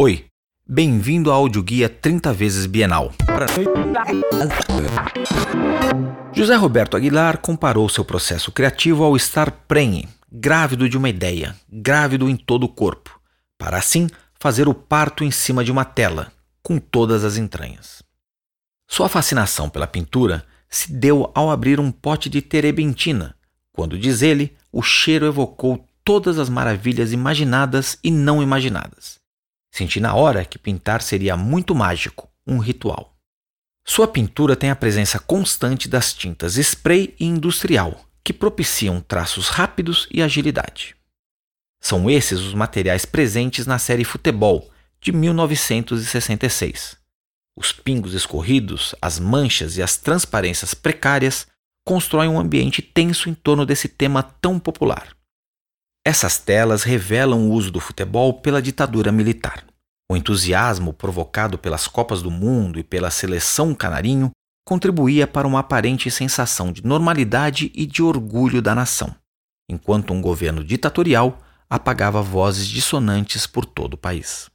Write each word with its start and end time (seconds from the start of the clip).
Oi, 0.00 0.26
bem-vindo 0.64 1.28
ao 1.28 1.40
audioguia 1.40 1.88
30 1.88 2.32
vezes 2.32 2.66
bienal. 2.66 3.12
José 6.32 6.54
Roberto 6.54 6.96
Aguilar 6.96 7.38
comparou 7.38 7.88
seu 7.88 8.04
processo 8.04 8.52
criativo 8.52 9.02
ao 9.02 9.16
estar 9.16 9.50
prenhe, 9.50 10.08
grávido 10.30 10.88
de 10.88 10.96
uma 10.96 11.08
ideia, 11.08 11.56
grávido 11.68 12.28
em 12.28 12.36
todo 12.36 12.62
o 12.62 12.68
corpo, 12.68 13.20
para 13.58 13.76
assim 13.76 14.06
fazer 14.38 14.68
o 14.68 14.72
parto 14.72 15.24
em 15.24 15.32
cima 15.32 15.64
de 15.64 15.72
uma 15.72 15.84
tela, 15.84 16.30
com 16.62 16.78
todas 16.78 17.24
as 17.24 17.36
entranhas. 17.36 18.00
Sua 18.88 19.08
fascinação 19.08 19.68
pela 19.68 19.88
pintura 19.88 20.46
se 20.70 20.92
deu 20.92 21.28
ao 21.34 21.50
abrir 21.50 21.80
um 21.80 21.90
pote 21.90 22.30
de 22.30 22.40
terebentina, 22.40 23.34
quando, 23.72 23.98
diz 23.98 24.22
ele, 24.22 24.56
o 24.70 24.80
cheiro 24.80 25.26
evocou 25.26 25.84
todas 26.04 26.38
as 26.38 26.48
maravilhas 26.48 27.12
imaginadas 27.12 27.98
e 28.04 28.12
não 28.12 28.40
imaginadas. 28.40 29.17
Senti 29.78 30.00
na 30.00 30.12
hora 30.12 30.44
que 30.44 30.58
pintar 30.58 31.00
seria 31.00 31.36
muito 31.36 31.72
mágico, 31.72 32.28
um 32.44 32.58
ritual. 32.58 33.16
Sua 33.86 34.08
pintura 34.08 34.56
tem 34.56 34.70
a 34.70 34.74
presença 34.74 35.20
constante 35.20 35.88
das 35.88 36.12
tintas 36.12 36.56
spray 36.56 37.14
e 37.20 37.24
industrial, 37.24 38.04
que 38.24 38.32
propiciam 38.32 39.00
traços 39.00 39.46
rápidos 39.46 40.08
e 40.10 40.20
agilidade. 40.20 40.96
São 41.80 42.10
esses 42.10 42.40
os 42.40 42.54
materiais 42.54 43.04
presentes 43.04 43.68
na 43.68 43.78
série 43.78 44.02
Futebol, 44.02 44.68
de 45.00 45.12
1966. 45.12 46.96
Os 47.56 47.70
pingos 47.70 48.14
escorridos, 48.14 48.96
as 49.00 49.20
manchas 49.20 49.76
e 49.76 49.82
as 49.82 49.96
transparências 49.96 50.74
precárias 50.74 51.46
constroem 51.86 52.28
um 52.28 52.40
ambiente 52.40 52.82
tenso 52.82 53.30
em 53.30 53.34
torno 53.34 53.64
desse 53.64 53.86
tema 53.86 54.24
tão 54.24 54.58
popular. 54.58 55.16
Essas 56.04 56.36
telas 56.36 56.82
revelam 56.82 57.48
o 57.48 57.52
uso 57.52 57.70
do 57.70 57.78
futebol 57.78 58.40
pela 58.40 58.60
ditadura 58.60 59.12
militar. 59.12 59.67
O 60.10 60.16
entusiasmo 60.16 60.92
provocado 60.94 61.58
pelas 61.58 61.86
Copas 61.86 62.22
do 62.22 62.30
Mundo 62.30 62.78
e 62.78 62.82
pela 62.82 63.10
seleção 63.10 63.74
canarinho 63.74 64.30
contribuía 64.66 65.26
para 65.26 65.46
uma 65.46 65.60
aparente 65.60 66.10
sensação 66.10 66.72
de 66.72 66.84
normalidade 66.84 67.70
e 67.74 67.84
de 67.84 68.02
orgulho 68.02 68.62
da 68.62 68.74
nação, 68.74 69.14
enquanto 69.70 70.12
um 70.12 70.20
governo 70.22 70.64
ditatorial 70.64 71.38
apagava 71.68 72.22
vozes 72.22 72.66
dissonantes 72.66 73.46
por 73.46 73.66
todo 73.66 73.94
o 73.94 73.98
país. 73.98 74.50